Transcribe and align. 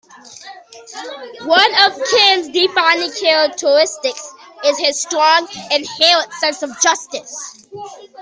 One 1.45 1.79
of 1.83 1.93
Kim's 2.09 2.49
defining 2.49 3.11
characteristics 3.11 4.33
is 4.65 4.79
his 4.79 4.99
strong, 4.99 5.47
inherent 5.69 6.33
sense 6.33 6.63
of 6.63 6.71
justice. 6.81 7.61